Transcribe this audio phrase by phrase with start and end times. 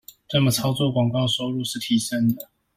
[0.29, 2.49] 這麼操作廣告收入是提升的